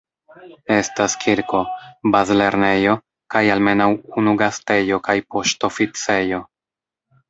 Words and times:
Estas 0.75 1.15
kirko, 1.25 1.59
bazlernejo, 2.17 2.97
kaj 3.37 3.45
almenaŭ 3.59 3.91
unu 4.25 4.37
gastejo 4.43 5.03
kaj 5.09 5.21
poŝtoficejo. 5.33 6.47